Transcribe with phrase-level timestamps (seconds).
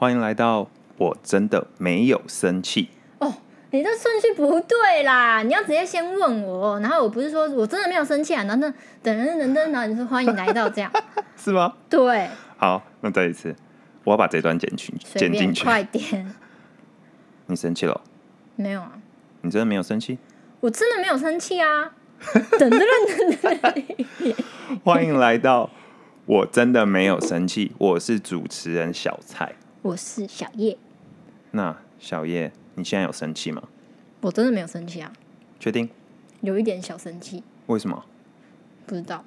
[0.00, 2.88] 欢迎来到我真的没有生气。
[3.18, 3.34] 哦，
[3.72, 5.42] 你这顺序不对啦！
[5.42, 8.72] 你要直接先问我，然后我不是说我真的没有生气啊，然后那
[9.02, 10.88] 等等等等，然后你说欢迎来到这样，
[11.36, 11.74] 是吗？
[11.90, 13.52] 对，好，那再一次，
[14.04, 15.64] 我要把这段剪去，剪进去。
[15.64, 16.32] 快点，
[17.46, 18.00] 你生气了？
[18.54, 18.92] 没有啊，
[19.42, 20.16] 你真的没有生气？
[20.60, 21.90] 我真的没有生气啊！
[22.56, 22.80] 等等
[23.40, 23.84] 等等，
[24.84, 25.70] 欢迎来到
[26.24, 29.56] 我真的没有生气，我是主持人小蔡。
[29.88, 30.76] 我是小叶，
[31.52, 33.62] 那小叶，你现在有生气吗？
[34.20, 35.10] 我真的没有生气啊，
[35.58, 35.88] 确定？
[36.42, 38.04] 有一点小生气，为什么？
[38.86, 39.24] 不知道，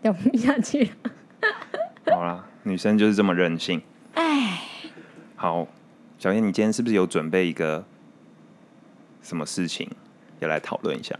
[0.00, 0.90] 聊不下去了。
[2.06, 3.82] 好啦，女生就是这么任性。
[4.14, 4.62] 哎，
[5.34, 5.68] 好，
[6.18, 7.84] 小叶，你今天是不是有准备一个
[9.20, 9.90] 什么事情
[10.40, 11.14] 要来讨论一下？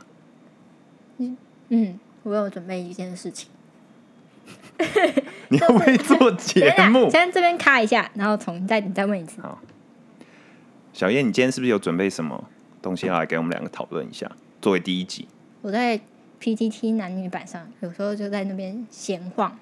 [1.68, 3.50] 嗯，我有准备一件事情。
[5.48, 9.40] 你会不会做节目 先这边卡一下，然后重再你再问一次。
[10.92, 12.44] 小叶，你今天是不是有准备什么
[12.80, 14.30] 东西要来给我们两个讨论一下？
[14.60, 15.28] 作为第一集，
[15.62, 16.00] 我在
[16.40, 19.58] PTT 男女版上，有时候就在那边闲晃。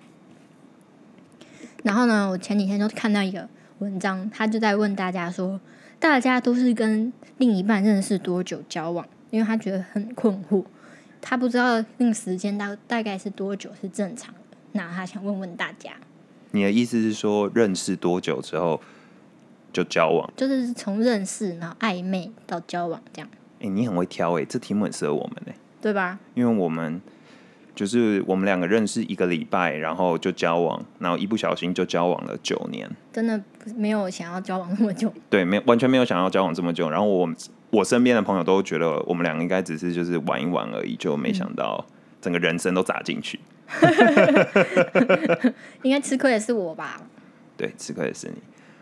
[1.83, 3.48] 然后呢，我前几天就看到一个
[3.81, 5.60] 文章，他就在问大家说，
[5.98, 9.06] 大家都是跟另一半认识多久交往？
[9.31, 10.64] 因为他觉得很困惑，
[11.20, 14.41] 他不知道那个时间大大概是多久是正常的。
[14.77, 15.92] 那他想问问大家，
[16.50, 18.81] 你的意思是说认识多久之后
[19.72, 20.28] 就交往？
[20.36, 23.28] 就是从认识然后暧昧到交往这样，
[23.61, 26.19] 哎、你很会挑哎、这题目很适合我们哎、对吧？
[26.34, 27.00] 因为我们
[27.75, 32.91] 就是我们两个认识一个礼拜，然后就交往，然后一不小心就交往了九年。
[33.12, 33.41] 真的
[33.77, 36.91] 没有想要交往那么久， 对，没完全没有想要交往这么久。
[36.91, 37.36] 然后我们
[37.70, 41.84] 我身边的朋友都觉得我们两个应该只是就是玩一玩而已，就没想到
[42.20, 43.38] 整个人生都砸进去。
[45.82, 47.00] 应该吃亏的是我吧？
[47.56, 48.34] 对，吃亏的是你。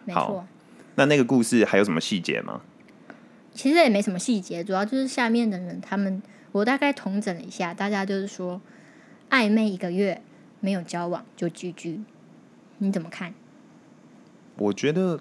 [0.04, 0.46] 没好错。
[0.94, 2.60] 那那个故事还有什么细节吗？
[3.54, 6.22] 其实也没什么细节，主要就是下面的人他们，
[6.52, 8.60] 我大概统整了一下，大家就是说
[9.30, 10.22] 暧昧一个月
[10.60, 12.00] 没有交往就居居，
[12.78, 13.34] 你怎么看？
[14.56, 15.20] 我觉得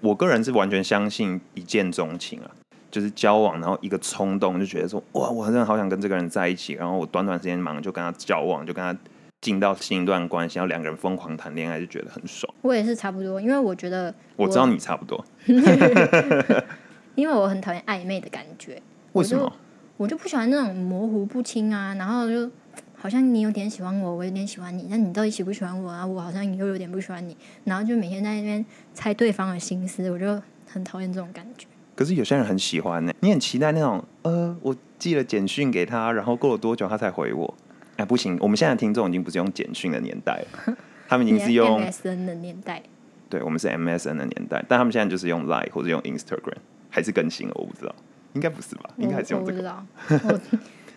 [0.00, 2.50] 我个人是完全相信一见钟情啊，
[2.94, 8.96] 就是交往，然后一个冲动就觉得说，哇，我真的好想跟这个人在一起，然后我短短时间忙就跟他交往，就跟他
[9.40, 12.54] 进到新一段关系，然后两个人疯狂谈恋爱，就觉得很爽。
[12.62, 15.24] 我也是差不多，因为我觉得我知道你差不多，
[17.16, 18.80] 因为我很讨厌暧昧的感觉，
[19.14, 19.52] 为什么？
[19.96, 22.48] 我就不喜欢那种模糊不清啊，然后就
[22.96, 26.06] 好像你有点喜欢我，我有点喜欢你，那你到底喜不喜欢我啊？
[26.06, 31.66] 我好像又有点不喜欢你，然后就每天在那边猜对方的心思，我就很讨厌这种感觉。
[31.94, 37.54] 可是有些人很喜欢呢、你很期待那种，呃，我寄了简讯给他，然后过了多久他才回我？
[37.96, 42.82] 哎，不行，我们现在的听众已经不是用简讯的年代了， 他们已经是用 MSN 的年代，
[43.28, 46.56] 对，我们是 MSN 的年代，但他们现在就是用 Line 或者用 Instagram，
[46.90, 47.94] 还是更新了，我不知道，
[48.32, 48.90] 应该不是吧？
[48.96, 49.58] 应该还是用这个。
[49.58, 49.86] 不知道，
[50.34, 50.40] 我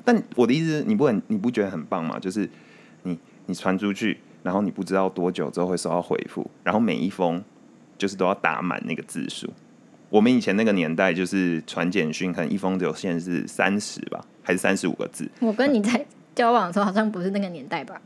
[0.04, 2.18] 但我的意思是，你不很你不觉得很棒吗？
[2.18, 2.50] 就是
[3.04, 3.16] 你
[3.46, 7.44] 你传出去，然后你不知道多久之后会收到回复，然后每一封
[7.98, 9.54] 就是都要打满那个字数。
[10.10, 18.02] 我们以前那个年代，就是传简讯，可能一封只有限是三十吧，还是三十五个字，我跟你在交往的时候好像不是那个年代吧？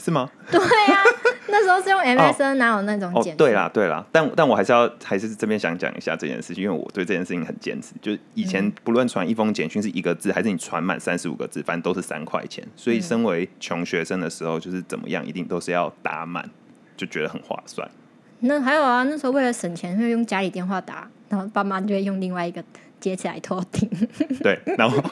[0.00, 0.30] 是吗？
[0.48, 1.02] 对呀、
[1.48, 7.94] 那时候是用 MSN， 哪有那种哦简讯？，对啦，对啦，但但我还是要还是这边想讲一下这件事情，因为我对这件事情很坚持。
[8.00, 12.64] 就是以前不论传一封简讯是一个字，还是你传满三十五个字，反正都是三块钱。
[12.76, 16.48] 所以身为穷学生的时候，就是怎么样，一定都是要打满，
[16.96, 17.90] 就觉得很划算。
[18.40, 22.62] 那还有啊，那时候为了省钱，会用家里电话打，然后爸妈就会用另外一个
[23.00, 23.88] 接起来偷听。
[24.42, 25.02] 对，然后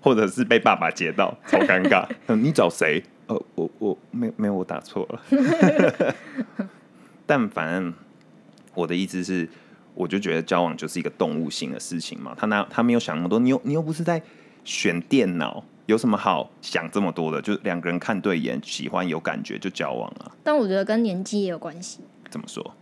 [0.00, 2.06] 或者是被爸爸接到，超尴尬。
[2.28, 3.02] 嗯 你找谁？
[3.26, 6.14] 呃，我我没没有，我打错了。
[7.26, 7.92] 但反正
[8.72, 9.48] 我的意思是，
[9.94, 12.34] 我就觉得交往就是一个动物性的事情嘛。
[12.36, 14.22] 他那他没有想那么多，你又你又不是在
[14.62, 17.42] 选电脑，有什么好想这么多的？
[17.42, 20.30] 就是两个人看对眼，喜欢有感觉就交往啊。
[20.44, 21.98] 但我觉得跟年纪也有关系，
[22.30, 22.74] 怎么说？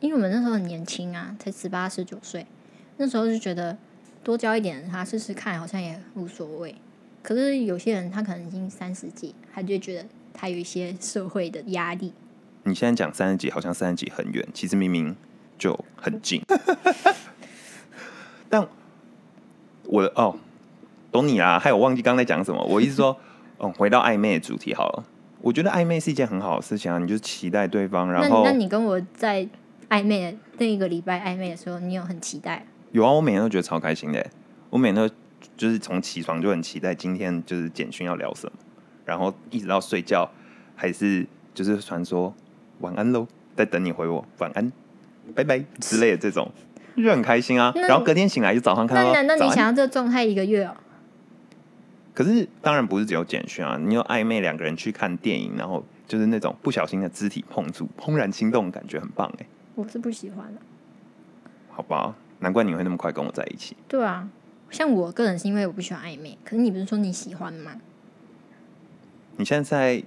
[0.00, 2.46] 因为我们那时候很年轻啊，才十八十九岁，
[2.98, 3.76] 那时候就觉得
[4.22, 6.74] 多交一点他试试看，好像也无所谓。
[7.22, 12.12] 可是有些人他可能已经三十几，他就觉得他有一些社会的压力。
[12.62, 15.16] 你现在讲三十几，好像三十几很远，其实明明
[15.58, 16.42] 就很近。
[18.48, 18.66] 但
[19.84, 20.36] 我的哦，
[21.10, 22.64] 懂你啦，还有忘记刚才讲什么。
[22.64, 23.18] 我意思说，
[23.58, 25.04] 嗯，回到暧昧的主题好了。
[25.40, 29.46] 我觉得暧昧是一件很好的事情啊，你就期待对方，然那后那你跟我在
[29.88, 32.66] 暧昧的那一个礼拜暧昧的时候，你有很期待？
[32.92, 34.30] 有啊，我每天都觉得超开心的欸。
[34.70, 35.14] 我每天都
[35.56, 38.52] 就是从起床就很期待今天就是简讯要聊什么，
[39.04, 40.28] 然后一直到睡觉
[40.74, 42.34] 还是就是传说
[42.80, 43.26] 晚安喽，
[43.56, 44.72] 在等你回我晚安、
[45.34, 46.50] 拜拜之类的这种，
[46.96, 47.72] 就很开心啊。
[47.76, 50.74] 然后隔天醒来就早上看到，那你想要这个状态一个月哦？
[52.18, 60.60] 可是当然不是只有简讯啊，你有暧昧两个人去看电影，然后就是那种不小心的肢体碰触，怦然心动，感觉很棒哎、我是不喜欢的。
[61.70, 63.76] 好吧，难怪你会那么快跟我在一起。
[63.86, 64.28] 对啊，
[64.68, 67.76] 像我个人是因为我不喜欢暧昧，可是你不是说你喜欢吗？
[69.36, 70.02] 你现在在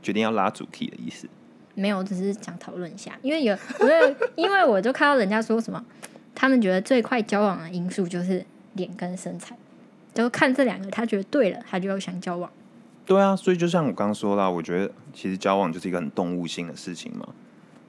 [0.00, 1.26] 决定要拉主题的意思？
[1.74, 5.84] 没有，我只是想讨论一下，因为有，因为因为我就看到人家说什么，
[6.32, 9.56] 他们觉得最快交往的因素就是脸跟身材，
[10.14, 12.50] 就看这两个，他觉得对了，他就要想交往。
[13.06, 17.26] 对啊，所以就像我刚刚说啦，我觉得其实交往就是一个很动物性的事情嘛，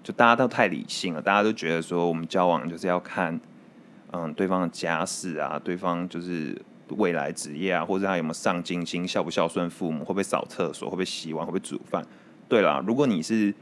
[0.03, 3.39] 就大家都太理性了，大家都觉得说我们交往就是要看，
[4.11, 6.59] 嗯，对方的家世啊，对方就是
[6.89, 12.03] 未来职业啊，或者他有没有上进心，孝不孝顺父母，会不会扫厕所，会不会洗碗，会不会煮饭。
[12.47, 13.53] 对啦，如果你是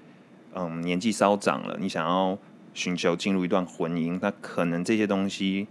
[0.53, 2.37] 嗯年纪稍长了，你想要
[2.73, 5.67] 寻求进入一段婚姻，那可能这些东西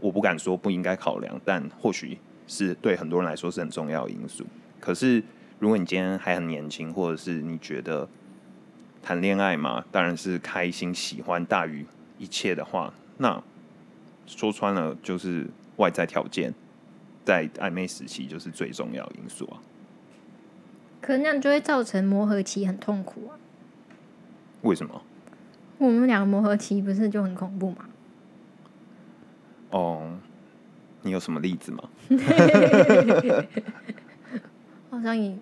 [0.00, 4.44] 我不敢说不应该考量，但或许是对很多人来说是很重要的因素。
[4.80, 5.22] 可是
[5.58, 8.08] 如果你今天还很年轻，或者是你觉得
[9.02, 11.84] 谈恋爱嘛，当然是开心、喜欢大于
[12.18, 13.42] 一切的话，那
[14.26, 15.46] 说穿了就是
[15.76, 16.52] 外在条件
[17.24, 19.60] 在暧昧时期就是最重要的因素啊。
[21.00, 23.38] 可那样就会造成磨合期很痛苦啊。
[24.62, 25.02] 为什么？
[25.78, 27.88] 我们两个磨合期不是就很恐怖吗？
[29.70, 30.10] 哦，
[31.02, 31.84] 你有什么例子吗？
[34.90, 35.36] 好像也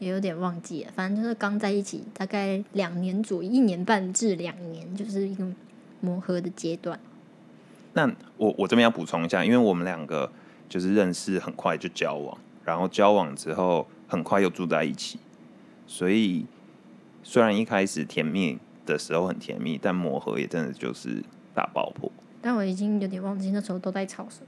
[0.00, 5.46] 也有点忘记了，反正就是刚在一起大概两年左右，一年半至两年，就是一个
[6.00, 6.98] 磨合的阶段。
[7.94, 10.30] 那我我这边要补充一下，因为我们两个
[10.68, 15.18] 就是认识很快就交往，然后交往之后很快又住在一起，
[15.86, 16.46] 所以
[17.22, 21.22] 虽然一开始甜蜜的时候很甜蜜，但磨合也真的就是
[21.54, 22.10] 大爆破。
[22.40, 24.46] 但我已经有点忘记那时候都在吵什么。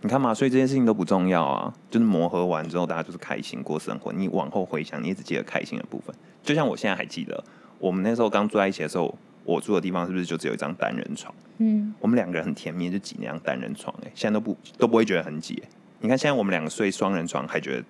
[0.00, 4.12] 你看嘛，所以这件事情都不重要啊，就是磨合完之后，大家就是开心过生活。
[4.12, 6.14] 你往后回想，你也只记得开心的部分。
[6.42, 7.42] 就像我现在还记得，
[7.78, 9.12] 我们那时候刚住在一起的时候，
[9.44, 11.34] 我住的地方是不是就只有一张单人床？
[11.58, 15.68] 嗯，我们两个人很甜蜜，就挤那张单人床、欸，现在都不都不会觉得很挤、欸。
[16.00, 17.84] 你看现在我们两个睡双人床，还觉得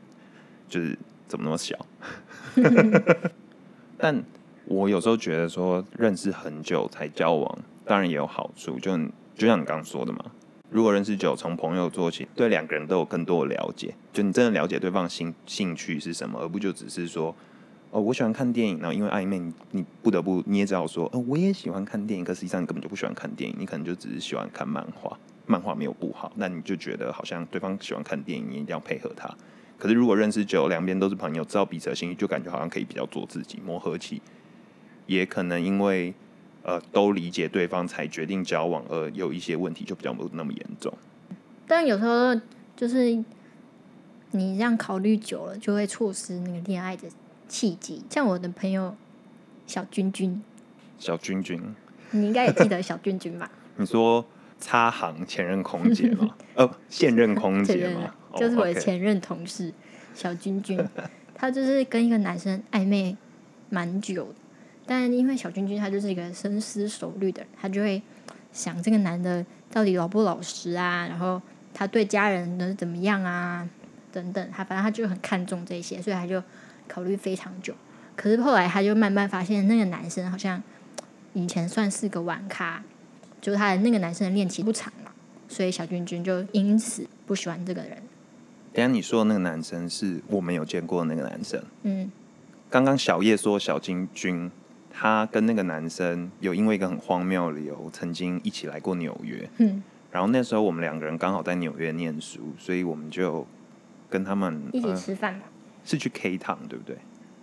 [0.67, 1.77] 就是怎么那么小？
[3.99, 4.25] 但
[4.71, 8.95] 我有时候觉得说，认识很久才交往，当然也有好处，就
[9.35, 10.23] 就像你刚刚说的嘛。
[10.69, 17.35] 如果认识久，从朋友做起，对两个人都有更多的了解，就你真的了解对方兴兴趣是什么，而不就只是说，
[17.91, 29.35] 哦，我喜欢看电影，然后因为暧昧，你不得不你也知道说，哦，我也喜欢看电影，可实际上你根本就不喜欢看电影，你可能就只是喜欢看漫画，漫画没有不好，那你就觉得好像对方喜欢看电影，你一定要配合他。
[29.79, 34.21] 可是如果认识久，两边都是朋友，知道彼此的兴趣，就感觉好像可以比较做自己，磨合期，
[35.09, 36.15] 也可能因为
[36.63, 40.93] 呃都理解对方才决定交往，而有一些问题就比较不那么严重。
[41.67, 42.41] 但有时候
[42.77, 43.07] 就是
[44.31, 47.09] 你这样考虑久了，就会错失那个恋爱的
[47.49, 48.05] 契机。
[48.09, 48.95] 像我的朋友
[49.67, 50.41] 小君君，
[50.99, 51.61] 小君君，
[52.13, 53.51] 你应该也记得小君君吧？
[53.77, 54.25] 你说
[54.59, 56.35] 擦行前任空姐吗？
[56.55, 59.73] 呃，现任空姐吗？，哦就是我的前任同事
[60.15, 60.79] 小君君，
[61.35, 63.17] 他就是跟一个男生暧昧
[63.71, 64.35] 蛮久的，
[64.89, 68.03] 但因为小君君他就是一个深思熟虑的人，他就会
[68.51, 71.41] 想这个男的到底老不老实啊，然后
[71.75, 73.69] 他对家人的怎么样啊，
[74.11, 76.43] 等等，他反正他就很看重这些，所以他就
[76.89, 77.75] 考虑非常久。
[78.17, 80.61] 可是后来他就慢慢发现，那个男生好像
[81.35, 82.83] 以前算是个玩咖，
[83.43, 85.13] 就是他的那个男生的恋情不长嘛，
[85.49, 87.91] 所以小君君就因此不喜欢这个人。
[88.73, 91.63] 等一下你说的那个男生是我们有见过的那个男生。
[91.83, 92.11] 嗯，
[92.71, 94.51] 刚刚小叶说小金君，
[95.01, 99.49] 他跟那个男生有因为一个很荒谬的理由，曾经一起来过纽约。
[99.59, 103.47] 嗯，然后那时候我们两个人刚好在纽约念书，所以我们就
[104.11, 105.47] 跟他们一起呃吃饭吧，
[105.85, 106.97] 是去 K 堂，对不对？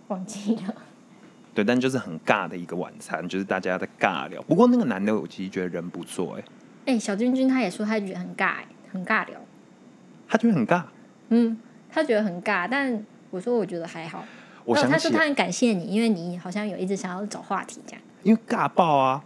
[0.08, 0.74] 忘记了。
[1.54, 4.42] 对，但就是很尬的一个晚餐，就是大家在尬聊。
[4.42, 6.44] 不过那个男的我其实觉得人不错，哎，
[6.92, 9.40] 哎、小君君他也说他觉得很尬、欸，很尬聊。
[10.28, 10.82] 他觉得很尬。
[11.30, 11.58] 嗯，
[11.88, 14.22] 他觉得很尬，但我说我觉得还好。
[14.66, 18.02] 我想他说他很感谢你，因为你好像有一直想要找话题这样。
[18.24, 19.24] 因为尬爆啊，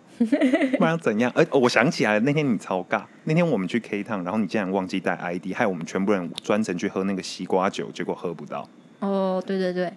[0.79, 1.33] 不然怎样？
[1.35, 3.03] 而、哦我想起来了，那天你超尬。
[3.25, 8.69] 那天我们去 K 趟，然后你竟然忘记带 ID，害我们全部人专程去喝那个西瓜酒，结果喝不到。
[8.99, 9.91] 哦，对对对，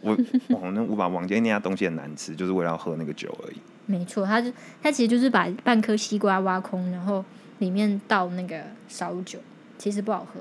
[0.00, 0.12] 我
[0.50, 3.56] 哦，那我把王杰那家东西很难吃，就是为了要喝那个酒而已。
[3.86, 7.24] 没错，他就他其实就是把半颗西瓜挖空，然后
[7.58, 9.40] 里面倒那个烧酒，
[9.76, 10.40] 其实不好喝。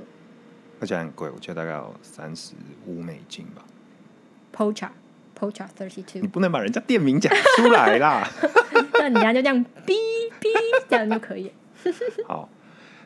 [0.79, 2.53] 而且很贵，我记得大概有三十
[2.85, 3.63] 五美金吧。
[4.55, 4.89] Pocha
[5.37, 8.27] Pocha Thirty 你 Two，你不能把人家店名讲出来啦。
[8.93, 9.93] 那人家就这样哔
[10.39, 10.47] 哔
[10.87, 11.51] 这样就可以。
[12.27, 12.47] 好，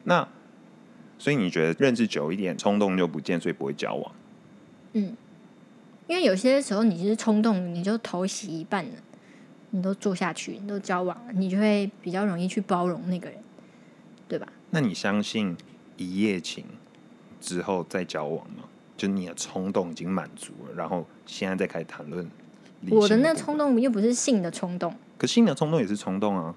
[0.03, 0.27] 那
[1.17, 4.11] 所以你觉得认识久一点，冲动就不见，所以不会交往？
[4.93, 5.15] 嗯
[6.07, 8.91] 因为有些时候你是冲动，你就头洗一半了，
[9.71, 13.37] 你都做下去，你都交往了，你就会比较容易去包容那个人，
[14.27, 14.47] 对吧？
[14.69, 15.57] 那你相信
[15.97, 16.63] 一夜情
[17.41, 18.63] 之后再交往吗？
[18.97, 22.27] 就你的冲动已经满足了，然后现在再开始谈论
[22.89, 26.53] 我的那冲，动又不是性的冲动，可性的冲动也是冲动啊。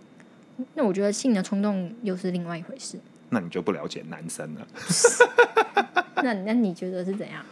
[0.75, 2.99] 那我觉得性的冲动又是另外一回事。
[3.29, 4.67] 那你就不了解男生了。
[6.23, 7.45] 那那你觉得是怎样？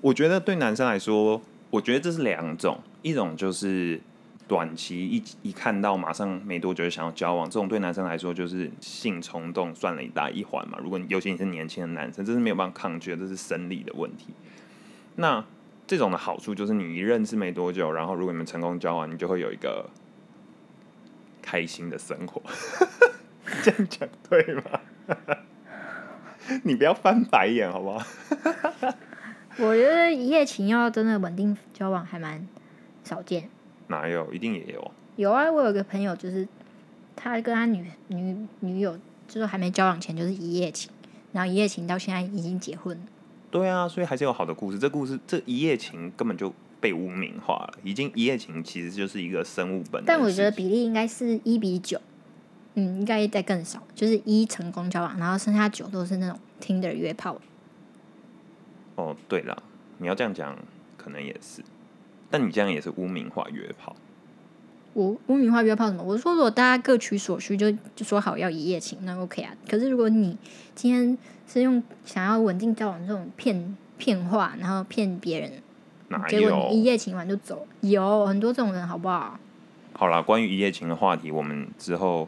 [0.00, 4.00] 我觉得对男生来说，我觉得这是两种，一种就是
[4.52, 10.76] 短期一一看到马上没多久就想要交往，这种对男生来说就是性冲动算了一大一环嘛。
[10.82, 14.34] 如果你尤其你是年轻的男生，这是没有办法抗拒的，这是生理的问题。
[15.16, 15.42] 那
[15.86, 19.88] 这种的好处就是你一认识没多久，然后如果你们成功交往，你就会有一个
[21.40, 22.42] 开心的生活。
[23.64, 24.64] 这样讲对吗？
[26.64, 28.04] 你不要翻白眼好不好？
[29.56, 32.46] 我觉得一夜情要真的稳定交往还蛮
[33.02, 33.48] 少见。
[33.92, 34.32] 哪有？
[34.32, 34.90] 一定也有。
[35.14, 36.48] 有啊，我有个朋友，就是
[37.14, 40.90] 他跟他女女女友，就是还没交往前就是一夜情，
[41.30, 43.02] 然后一夜情到现在已经结婚了。
[43.50, 44.78] 对啊，所以还是有好的故事。
[44.78, 50.02] 这故事这一夜情根本就被污名化了，已经一夜情其实就是一个生物本。
[50.06, 52.00] 但我觉得比例应该是一比九，
[52.74, 57.38] 嗯，应该再更少，就是一成功交往，然后剩下九都是那种听的约炮。
[58.96, 59.62] 哦，对了，
[59.98, 60.58] 你要这样讲，
[60.96, 61.62] 可能也是，
[62.32, 63.94] 但你这样也是污名化约炮。
[64.94, 66.02] 我污名化约炮什么？
[66.02, 69.54] 我是说，如果大家各取所需就，就说好要一夜情，那 OK 啊。
[69.68, 70.36] 可是如果你
[70.74, 75.52] 今天是用想要稳定交往这种骗骗话，然后骗别人，
[76.26, 76.84] 结果你一？
[76.84, 79.38] 夜情完就走，有很多这种人，好不好？
[79.92, 82.26] 好啦，关于一夜情的话题，我们之后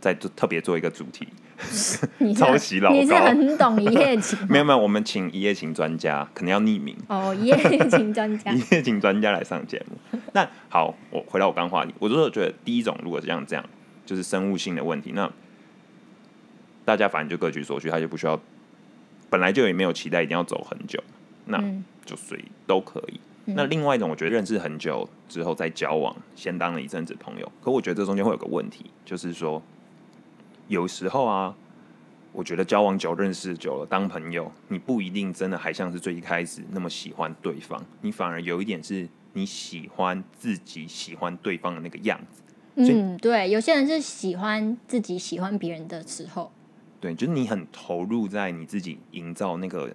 [0.00, 1.28] 再做特别做一个主题。
[2.18, 6.96] 你是抄袭老你是很懂一夜情 没有没有，我们请一夜情专家，可能要匿名。
[7.08, 7.56] 哦，一夜
[7.88, 10.18] 情专家 一夜情专家来上节目。
[10.32, 13.64] 那好，我回到我刚话题，我就是觉得第一种如果是像这样，
[14.04, 15.30] 就是生物性的问题，那
[16.84, 18.40] 大家反正就各取所需，他就不需要，
[19.30, 21.02] 本来就也没有期待一定要走很久，
[21.46, 23.20] 那嗯就随都可以。
[23.44, 29.60] 那另外一种，我觉得认识很久之后再交往，先当了一阵子朋友，可我觉得这中间会有个问题，就是说
[30.72, 31.54] 有时候啊，
[32.32, 42.42] 我觉得交往久、认识久了，当朋友，你不一定真的还像是最一开始那么喜欢对方，你反而有一点是你喜欢自己喜欢对方的那个样子。
[42.76, 46.50] 嗯，对，有些人是喜欢自己喜欢别人的时候，
[46.98, 49.94] 对，就是你很投入在你自己营造那个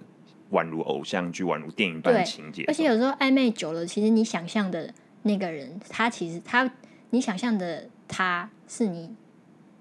[0.51, 4.93] 宛如偶像剧、宛如电影般的情节，而且有时候暧昧久了，其实你想象的
[5.24, 6.72] 那个人，他其实他
[7.10, 9.15] 你想象的他是你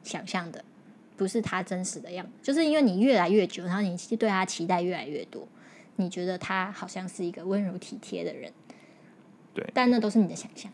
[0.02, 0.64] 想象的，
[1.16, 2.32] 不是他真实的样子。
[2.42, 5.46] 就是因为你越来越久，然后你对他期待越来越多，
[5.96, 8.52] 你觉得他好像是一个温柔体贴的人，
[9.54, 10.70] 对但那都是你的想象。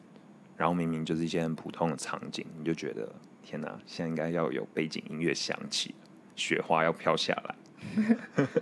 [0.56, 3.10] 然后明明就是一些很普通的场景，你就觉得
[3.42, 5.94] 天哪，现在应该要有背景音乐响起，
[6.36, 7.54] 雪花要飘下来。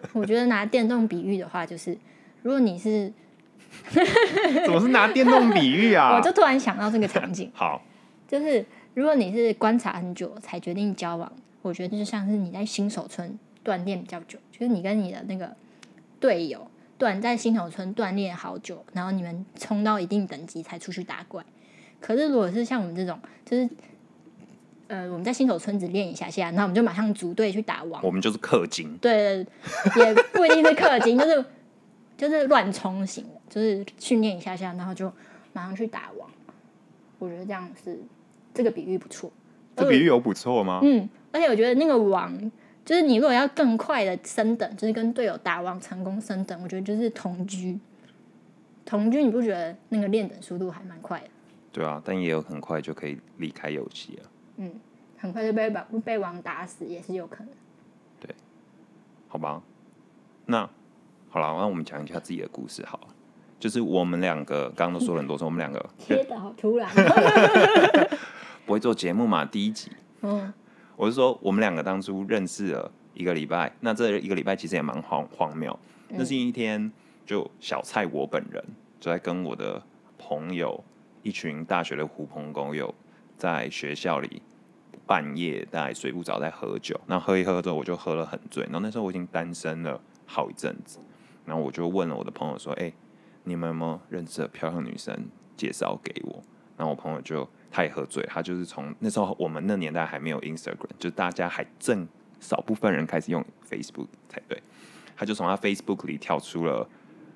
[0.14, 1.96] 我觉得拿电动比喻的话，就是
[2.42, 3.12] 如果你是，
[4.64, 6.14] 怎么是拿电动比喻啊？
[6.16, 7.50] 我就突然想到这个场景。
[7.52, 7.82] 好，
[8.26, 11.30] 就是如果你是观察很久才决定交往，
[11.62, 15.54] 我觉得就像是你在新手村锻炼比较久，就是你跟你的那个
[16.18, 21.44] 队友锻在新手村锻炼好久，然后你们冲到一定等级才出去打怪。
[22.00, 23.68] 可是如果是像我们这种，就是
[24.88, 29.46] 呃我们在新手村只练一下下，然后我们就马上组队去打王，我们就是氪金，对，
[29.96, 31.44] 也不一定是氪金，就是
[32.16, 35.12] 就是乱冲型的，就是训练一下下，然后就
[35.52, 36.30] 马上去打王。
[37.18, 37.98] 我觉得这样是
[38.54, 39.30] 这个比喻不错。
[39.76, 40.80] 这比喻有不错吗？
[40.82, 42.36] 嗯，而且我觉得那个王，
[42.84, 47.78] 就是你如果要更快的升等，就是跟队友打王成功升等，我觉得就是同居。
[48.84, 51.26] 同居你不觉得那个练等速度还蛮快的？
[51.70, 54.70] 对啊，但也有很快就可以离开游戏了。
[55.16, 57.52] 很快就被把被王打死也是有可能。
[58.18, 58.34] 对
[59.28, 59.62] 好吧，
[60.46, 60.68] 那
[61.28, 63.08] 好了，那我们讲一下自己的故事好了。
[63.60, 66.90] 就是我们两个刚刚都说了很多次，我们两个切的好突然。
[68.66, 70.52] 不会做节目嘛，第一集，嗯，
[71.00, 75.74] 我是说我们两个当初认识了一个礼拜，那这一个礼拜其实也蛮荒荒谬。
[76.10, 76.92] 那是一天，
[77.24, 78.62] 就小蔡我本人
[79.00, 79.82] 就在跟我的
[80.18, 80.84] 朋友
[81.22, 82.94] 一群大学的狐朋狗友
[83.38, 84.42] 在学校里
[85.06, 90.98] 半夜在睡不着在喝酒，那喝一喝之后我就喝了很醉，然后那时候我已经单身了好一阵子，
[91.46, 92.92] 然后我就问了我的朋友说：“哎、
[93.44, 96.42] 你们有没有认识的漂亮女生介绍给我，
[96.76, 102.06] 然后我朋友就他也喝醉，他就是从那时候我们那年代还没有 Instagram，就大家还正
[102.40, 104.60] 少部分人开始用 Facebook 才对，
[105.16, 106.88] 他就从他 Facebook 里跳出了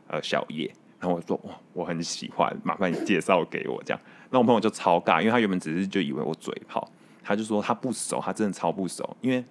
[0.09, 4.01] 呃小叶，然后我说哇我很喜欢，麻烦你介绍给我这样，
[4.31, 6.91] 那我朋友就超尬，因为他原本只是就以为我嘴炮，
[7.23, 9.45] 他就说他不熟，他真的超不熟，因为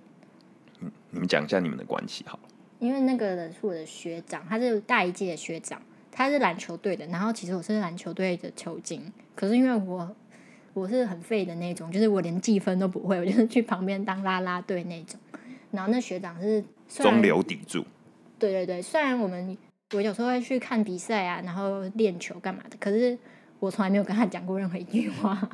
[0.80, 2.44] 嗯你们讲一下你们的关系好了。
[2.80, 7.06] 因为那个人是我的学长，他是大一届的学长，他是篮球队的。
[7.08, 10.14] 然后其实我是篮球队的球精，可是因为我
[10.74, 15.20] 我是很废的那种，就是我连计分都不会，我就是去旁边当啦啦队那种。
[15.72, 17.84] 然后那学长是中流砥柱，
[18.38, 19.58] 对对对，虽然我们
[19.94, 23.18] 我有时候会去看比赛啊，然后练球干嘛的，可是
[23.60, 25.50] 我从来没有跟他讲过任何一句话。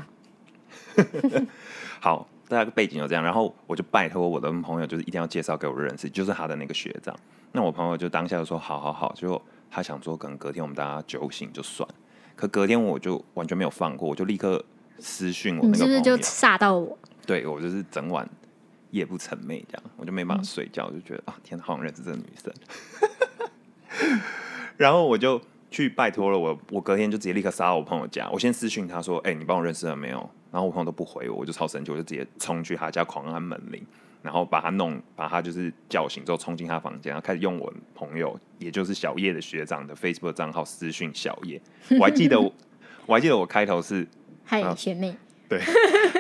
[2.02, 7.18] 好，大家背景就这样，然后我就拜托我的朋友，就是一定要介绍给我认识，就是他的那个学长。
[7.52, 11.88] 那我朋友就当下就说好好好，就他想说可能隔天我们大家酒醒就算，
[12.36, 14.64] 可隔天我就完全没有放过，我就立刻
[15.00, 16.98] 私讯我你那个是不是就吓到我？
[17.26, 18.28] 对我就是整晚
[18.92, 22.54] 夜不成寐这样，我就没办法睡觉，我就觉得啊天哪，好想认识这个女生。
[24.78, 30.30] 然后我就去拜托了我，我隔天就直接立刻杀到我朋友家，我先私讯他说，哎、你帮我认识了没有？
[30.52, 33.86] 然后我朋友都不回我，我就超生气，我就直接冲去他家狂按门铃，
[34.24, 41.62] 然后把他弄，把他就是叫醒之后冲进他房间，然后开始用我朋友，也就是小叶的学长的 Facebook 账号私讯小叶，
[42.00, 42.52] 我还记得我，
[43.06, 44.08] 我还记得我开头是
[44.52, 45.16] 嗨，啊学妹，
[45.48, 45.62] 对，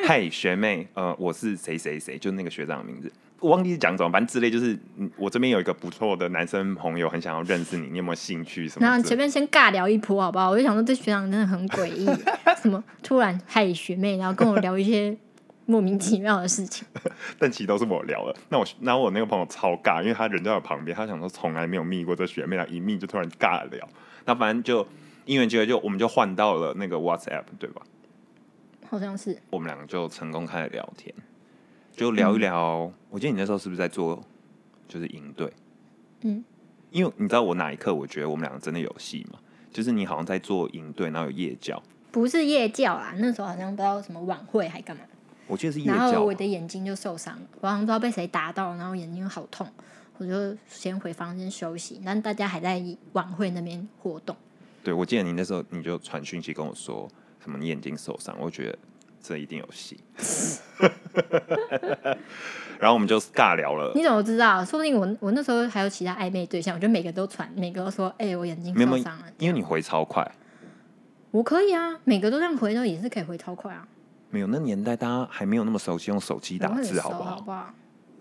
[0.05, 9.01] 嗨学妹，呃，我是谁谁谁，就是那个学长的名字，我忘记讲什么，反正之类就是，嗯我这边有一个不错的男生朋友，很想要认识你，你有没有兴趣什么然后？
[9.01, 10.51] 前面先尬聊一波，好不好？
[10.51, 12.05] 我就想说这学长真的很诡异，
[12.61, 15.17] 什么突然嗨学妹，然后跟我聊一些
[15.65, 16.87] 莫名其妙的事情。
[17.39, 18.35] 但其实都是我聊的。
[18.49, 23.89] 那我，然后我那个朋友超尬，因为他人在我旁边，他想说从来没有密过这学妹，然后一密就突然尬聊。
[24.25, 24.87] 那反正就
[25.25, 27.81] 因缘机会，就我们就换到了那个 WhatsApp，对吧？
[28.89, 31.13] 好像是我们两个就成功开始聊天，
[31.95, 32.91] 就聊一聊。
[33.11, 34.21] 我记得你那时候是不是在做
[34.87, 35.51] 就是营队？
[36.21, 36.43] 嗯，
[36.89, 39.37] 因为你知道我哪一刻我觉得我们两个真的有戏嘛？
[39.71, 43.13] 就是你好像在做营队，然后有夜教，不是夜教啊？
[43.19, 45.03] 那时候好像不知道什么晚会还干嘛，
[45.45, 46.33] 我记得是夜然后我。
[46.33, 49.67] 的眼睛就受伤了，我好像不知道被谁打到，然后眼睛好痛，
[50.17, 52.01] 我就先回房间休息。
[52.03, 54.35] 但大家还在晚会那边活动，
[54.83, 57.07] 对，我记得你那时候你就传讯息跟我说
[57.43, 58.77] 什么你眼睛受伤，我觉得
[59.21, 59.99] 这一定有戏。
[62.79, 64.63] 然后我们就尬聊了，你怎么知道？
[64.63, 70.29] 说不定我我那时候还有其他暧昧对象，我就每个都传，每个都说：“哎、我眼睛受伤了。”因为你回超快，
[71.31, 73.85] 我可以啊，每个都这样回都也是可以回超快啊。
[74.29, 77.35] 没有那年代大家还没有那么熟悉用手机打字，好不好？
[77.35, 77.73] 好不好？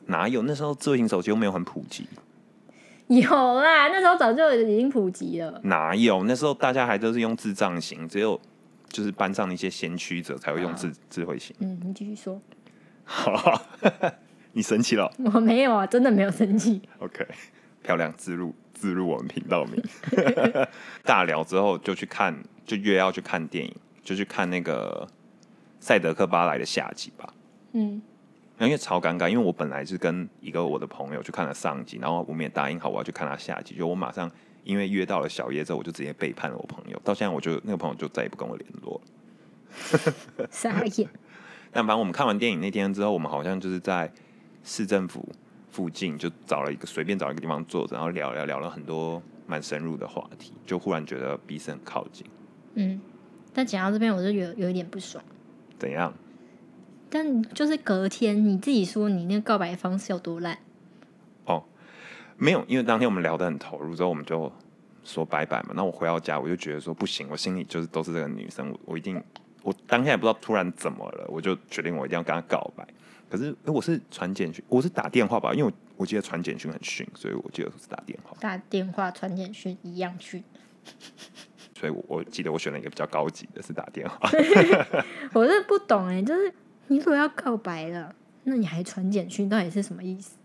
[0.06, 2.08] 哪有那时候智慧型手机又没有很普及，
[3.06, 5.60] 有啦，那时候早就已经普及了。
[5.64, 8.40] 哪有那时候大家还都是用智障型，只有
[8.88, 11.54] 就是班上的一些先驱者才会用智智慧型。
[11.60, 12.40] 嗯，你继续说。
[13.04, 13.62] 好
[14.52, 16.82] 你生气了 我没有啊，真的没有生气。
[16.98, 17.26] ？OK，
[17.82, 19.82] 漂亮，自入自入我们频道名。
[21.04, 25.08] 大聊之后就去看，就越要去看电影，就去看那个
[25.80, 27.32] 赛德克巴莱的下集吧。
[27.72, 28.02] 嗯，
[28.58, 34.30] 因为超尴尬，因为我本来是跟一个我的朋友去看了上集，然后我们也答应好我要去看他下集，就我马上
[34.64, 40.48] 因为约到了小叶之后，我就直接背叛了我朋友，到现在我就那个朋友就再也不跟我联络了。
[40.50, 41.08] 傻眼。
[41.70, 44.10] 但反正我们看完电影那天之后，我们好像就是在
[44.64, 45.28] 市政府
[45.70, 52.26] 附近就找了一个随便找一个地方坐着，然后聊聊聊了很多蛮深入的话题，就忽然觉得彼此很靠近。
[52.74, 53.00] 嗯，
[53.52, 55.22] 但讲到这边我就有有一点不爽。
[55.78, 56.12] 怎样？
[57.10, 60.58] 但就是隔天你自己说你那个告白方式有多烂，
[62.38, 64.50] 没有，因为当天我们聊得很投入，之后我们就
[65.04, 65.72] 说拜拜嘛。
[65.74, 69.22] 那我回到家，我就觉得说不行，我心里就是都是这个女生，我我一定，
[69.62, 72.86] 我当天也不知道突然怎么了，我就决定我一定要跟她告白。
[73.28, 80.42] 可是诶我是传简讯，我是打电话吧，因为我我记得传简讯很逊，所以我记得是打电话，打电话、传简讯一样去。
[81.74, 84.30] 所以我我记得我选了一个比较高级的，是打电话。
[85.34, 86.52] 我是不懂哎、就是
[86.86, 90.37] 你如果要告白了，那你还传简讯，到底是什么意思？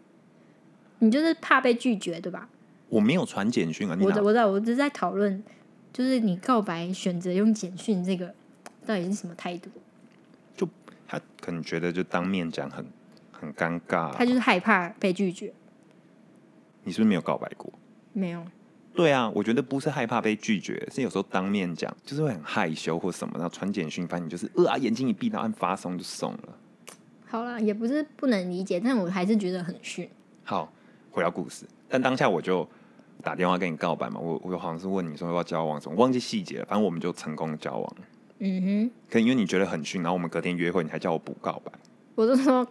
[1.04, 2.48] 你就是怕被拒绝对吧？
[2.88, 5.44] 我没有传简讯啊，你我知我知道，我只是在讨论，
[5.92, 8.34] 就是你告白选择用简讯这个，
[8.86, 9.70] 到底是什么态度？
[10.56, 10.68] 就
[11.08, 12.86] 他可能觉得就当面讲很
[13.32, 15.52] 很尴尬、啊他就是害怕被拒绝，
[16.84, 17.72] 你是不是没有告白过？
[18.14, 18.46] 没有。
[18.96, 26.58] 对啊，我觉得不是害怕被拒绝，是有时候当面讲，就是会很害羞或什么，然后传简讯，反正你就是呃啊，眼睛一闭，然后按发送就送了。
[27.26, 30.08] 好了，也不是不能理解，但我还是觉得很逊。
[30.44, 30.72] 好，
[31.14, 32.68] 回到故事，但当下我就
[33.22, 37.96] 打电话跟你告白嘛，我我好像是问你说要不要交往什么，忘记细节了，反正我们就成功交往。
[38.40, 41.72] 嗯哼，可因为你觉得很逊，然后我们隔天约会，你还叫我补告白。
[42.16, 42.68] 我就说，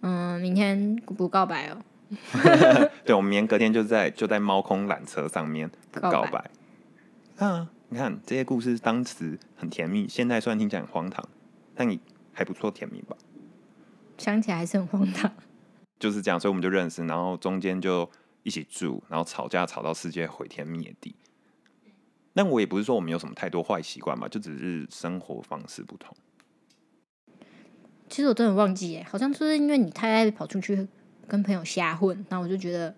[0.00, 1.78] 嗯，明天不告白哦。
[3.06, 6.50] 对，我们明天隔天就在就在猫空缆车上面补告白告白。
[7.46, 11.24] 啊，你看这些故事当时很甜蜜，现在虽然听起来很荒唐，
[11.74, 12.00] 但你
[12.32, 13.16] 还不错甜蜜吧？
[14.18, 15.30] 想起来还是很荒唐。
[15.98, 18.08] 就是这样，所以我们就认识，然后中间就
[18.42, 21.14] 一起住，然后吵架吵到世界毁天灭地。
[22.34, 26.16] 但我也不是说我们有什么太多坏习惯嘛，就只是生活方式不同。
[28.08, 30.86] 其实我真的忘记耶，好像就是因为你太爱跑出去
[31.26, 32.94] 跟朋友瞎混，然后我就觉得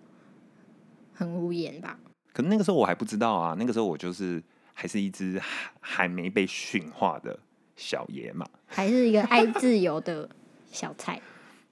[1.13, 1.97] 很无言吧。
[2.33, 7.39] 可能那个时候我还不知道啊，那个时候我就是还是一只还还没被驯化的
[7.75, 10.29] 小野马，还是一个爱自由的
[10.71, 11.21] 小菜。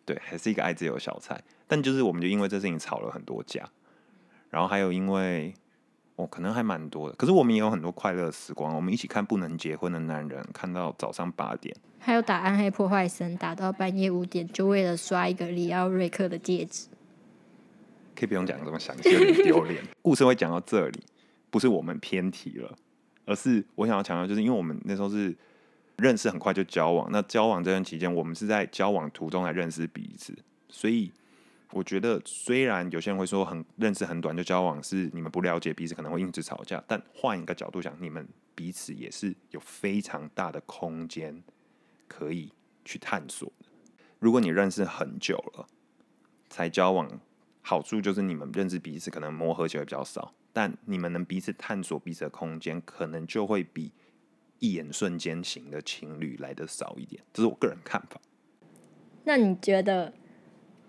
[0.05, 1.41] 对，还是一个爱自由小菜。
[1.67, 3.67] 但就是我们就因为这事情吵了很多架，
[4.49, 5.53] 然后还有因为
[6.15, 7.15] 哦，可能还蛮多的。
[7.15, 11.75] 可是我们也有很多快乐的时光，我们一起看《不能结婚的男人》，看到早上八点。
[11.99, 16.87] 还有打暗黑破坏神，打到半夜五点，就为了刷一个里奥瑞克的戒指。
[18.15, 19.83] 可以不用讲得这么详细，有点丢脸。
[20.01, 21.03] 故事会讲到这里，
[21.49, 22.73] 不是我们偏题了，
[23.25, 25.35] 而是我想要强调，就是因为我们那时候是
[25.97, 30.37] 认识很快就交往，那交往这段期间，我们是在交往途中来认识彼此，
[30.69, 31.11] 所以
[31.71, 41.43] 我觉得虽然有些人会说很认识很短就交往是你们不了解彼此，可能会因此吵架，但换一个角度想，你们彼此也是有非常大的空间
[42.07, 42.51] 可以
[42.83, 43.51] 去探索。
[44.19, 45.67] 如果你认识很久了
[46.49, 47.19] 才交往，
[47.61, 53.91] 好处就是你们认识彼此可能磨合起来比较少，但你们能彼此探索彼此的空间，可能就会比
[54.59, 57.21] 一眼瞬间型的情侣来的少一点。
[57.33, 58.19] 这是我个人看法。
[59.23, 60.13] 那你觉得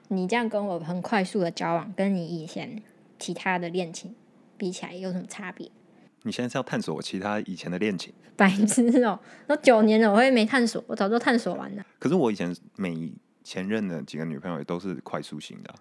[0.09, 2.83] 你这样跟我很快速的交往，跟你以前
[3.19, 4.15] 其他的恋情
[4.57, 5.71] 比起来有什么差别？
[6.23, 8.13] 你现在是要探索我其他以前的恋情？
[8.37, 13.11] 白痴哦、都九年了，我会没探索，我早就探索完了可是我以前每
[13.43, 15.75] 前任的几个女朋友也都是快速型的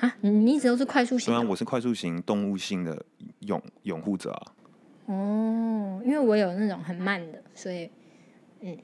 [0.00, 3.04] 啊、你一直都是快速型虽然我是快速型动物性的
[3.40, 4.52] 拥拥护者啊。
[5.08, 7.90] 哦，因为我有那种很慢的，所以
[8.60, 8.78] 嗯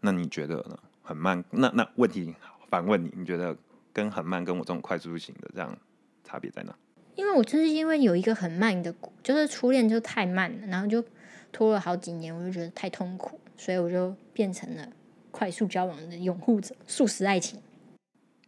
[0.00, 0.78] 那你觉得呢？
[1.02, 1.42] 很慢？
[1.50, 2.34] 那那问题
[2.68, 3.56] 反问你，你觉得
[3.94, 5.74] 跟很慢跟我这种快速型的这样
[6.22, 6.76] 差别在哪？
[7.16, 11.02] 因为我就是因为有一个很慢的，就是初恋就太慢了，然后就
[11.50, 14.86] 拖了好几年，我就觉得太痛苦，所以我就变成了
[15.30, 17.58] 快速交往的拥护者，速食爱情。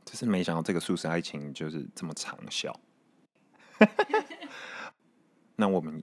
[0.04, 2.78] 只是没想到这个速食爱情就是这么长效。
[5.56, 6.02] 那我们有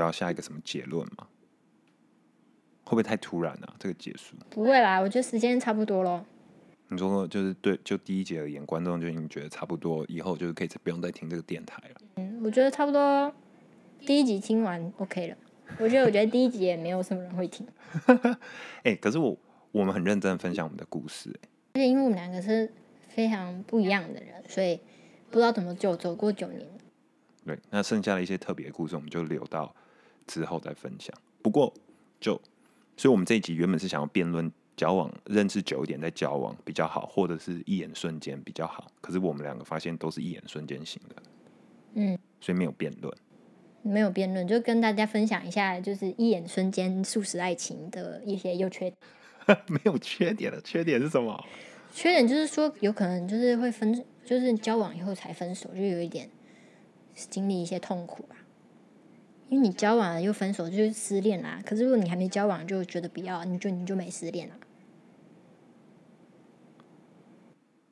[0.00, 1.26] 要下一个什么结论吗？
[2.84, 3.74] 会不会太突然啊？
[3.78, 4.34] 这个结束？
[4.50, 6.24] 不会啦，我觉得时间差不多咯。
[6.88, 12.00] 你说就是对，就第一节而言，观众就已经觉得差不多，以后就是可以不用再听这个电台了。
[12.16, 13.32] 嗯，我觉得差不多，
[14.06, 15.36] 第一集听完 OK 了。
[15.78, 17.66] 我觉得，我觉得第一集也没有什么人会听，
[18.84, 19.36] 哎、 可是我
[19.70, 22.72] 我们很认真地分享我们的故事、哎而且因为我们两个是
[23.08, 24.80] 非常不一样的人，所以
[25.30, 26.66] 不知道怎么就走过九年。
[27.44, 29.72] 对，那剩下的一些特别的故事，我们就留到
[30.28, 31.12] 之后再分享。
[31.42, 31.74] 不过
[32.20, 32.40] 就，
[32.96, 38.86] 所以我们这一集原本是想要辩论交往认识久一点再交往比较好，或者是一眼瞬间比较好。
[39.00, 41.16] 可是我们两个发现都是一眼瞬间型的，
[41.94, 43.12] 嗯，所以没有辩论。
[43.82, 48.96] 没有辩论，就跟大家分享一下，就是一眼瞬间速食爱情的一些优缺点。
[49.68, 51.42] 没有缺点的，缺点是什么？
[51.94, 56.28] 缺点就是说，有可能就是会分，就是交往以后才分手，就有一点
[57.14, 58.36] 经历一些痛苦吧。
[59.48, 61.60] 因为你交往了又分手，就是失恋啦。
[61.64, 64.54] 可是如果你还没交往，就觉得不要，你就你就没失恋了。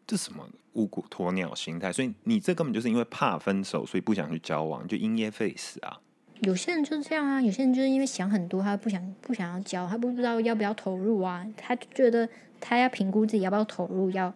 [0.06, 1.92] 这什么五谷鸵鸟心态？
[1.92, 6.00] 所以你这根本就是因为怕分手，所以不想去交往，就因噎废食啊！
[6.42, 12.28] 有些人就是这样啊，有些人就是因为想很多，他不想不想要交，他不知道要不要投入啊，他就觉得
[12.60, 14.32] 他要评估自己要不要投入，要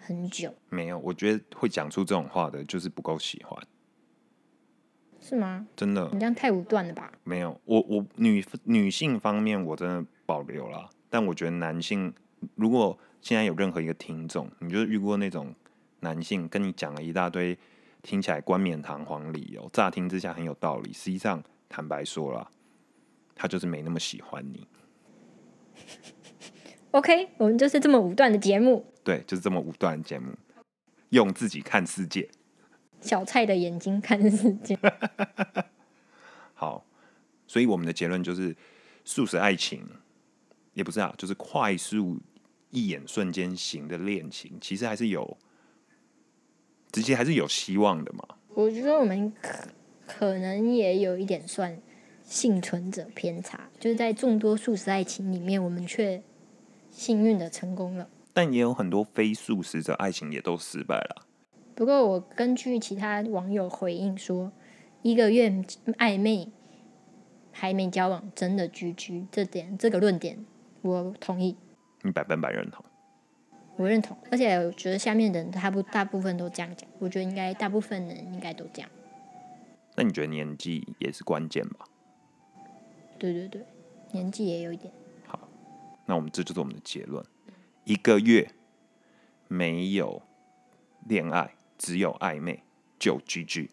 [0.00, 3.60] 很久，没有，我觉得会讲出这种话的，就是不够喜欢，
[5.26, 5.66] 是吗？
[5.74, 7.10] 真的你这样太武断了吧？
[7.24, 7.58] 没有。
[7.64, 12.12] 我我女女性方面我真的保留了，但我觉得男性，
[12.56, 15.54] 如果现在有任何一个听众，你就是遇过那种
[16.00, 17.56] 男性跟你讲了一大堆
[18.02, 22.50] 听起来冠冕堂皇理由，乍听之下很有道理，实际上坦白说了，
[23.34, 24.66] 他就是没那么喜欢你。
[26.90, 30.32] OK，我们就是这么武断的节目，对，就是这么武断的节目，
[31.08, 32.28] 用自己看世界。
[33.04, 34.78] 小菜的眼睛看世界。
[36.54, 36.86] 好，
[37.46, 38.56] 所以我们的结论就是，
[39.04, 39.86] 素食爱情
[40.72, 42.18] 也不是啊，就是快速
[42.70, 45.36] 一眼瞬间型的恋情，其实还是有，
[46.90, 48.24] 直接还是有希望的嘛。
[48.54, 49.68] 我觉得我们可
[50.06, 51.78] 可能也有一点算
[52.22, 56.22] 幸存者偏差，就是在众多素食爱情里面，我们却
[56.90, 58.08] 幸运的成功了。
[58.32, 61.26] 但也有很多非素食者爱情也都失败了。
[61.74, 64.52] 不过我根据其他网友回应说，
[65.02, 65.50] 一个月
[65.98, 66.48] 暧昧
[67.52, 70.44] 还没交往，真的居居这点这个论点，
[70.82, 71.56] 我同意，
[72.02, 72.84] 你百分百认同。
[73.76, 78.88] 我认同，而且我觉得下面的人他不大部分都这样讲，我觉得应该大部分人应该都这样。
[79.96, 81.84] 那你觉得年纪也是关键吧？
[83.18, 83.64] 对对对，
[84.12, 84.92] 年纪也有一点。
[85.26, 85.48] 好
[86.06, 87.24] 那我们这就是我们的结论：
[87.82, 88.48] 一个月
[89.48, 90.22] 没有
[91.08, 92.62] 恋爱，只有暧昧，
[92.98, 93.68] 就 GG。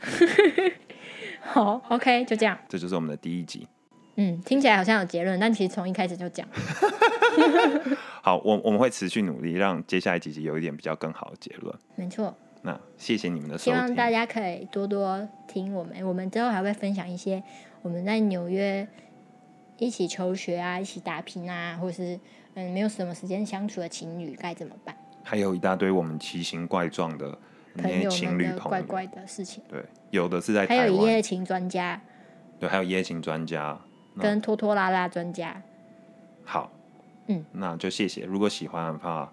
[1.40, 2.58] 好，OK，就这样。
[2.68, 3.68] 这就是我们的第一集。
[4.16, 6.46] 嗯，听起来好像有结论，但其实从一开始就讲。
[8.22, 11.74] 好，我我们会持续努力，让接下来几集有一点比较更好的结论。
[11.96, 12.34] 没错。
[12.62, 17.42] 那谢谢你们的收希，望大家可以多多听我们，我们之后还会分享一些
[17.82, 18.88] 我们在纽约
[19.76, 22.18] 一起求学啊、一起打拼啊，或是
[22.54, 27.36] 嗯没有什么时间相处的情侣该怎么办，还有一大堆我们奇形怪状的
[27.72, 32.00] 那些情侣朋友，怪怪的事情，对，有的是在还有一夜情专家
[32.60, 33.76] 对，还有一夜情专家。
[34.16, 35.60] 跟拖拖拉拉专家，
[36.44, 36.70] 好，
[37.26, 38.24] 嗯，那就谢谢。
[38.24, 39.32] 如果喜欢的话，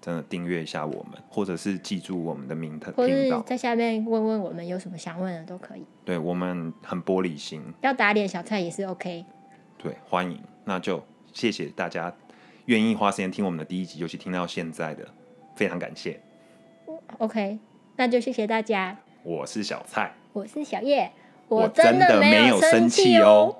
[0.00, 3.06] 真的订阅一下我们，或者是记住我们的名特或。
[3.06, 9.24] 是在下面问问我们有什么想问的都可以，对我们很玻璃心，要打脸小菜也是 OK。
[9.76, 10.42] 对，欢迎。
[10.64, 11.00] 那就
[11.32, 12.12] 谢谢大家
[12.64, 15.06] 愿意花时间听我们的第一集，尤其听到现在的，
[15.58, 16.20] 非常感谢。
[17.18, 17.58] OK，
[17.96, 21.10] 那就谢谢大家，我是小蔡，我是小叶，
[21.48, 23.56] 我真真的没没有生气气哦。